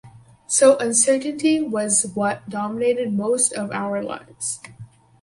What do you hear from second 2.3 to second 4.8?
dominated most of our lives.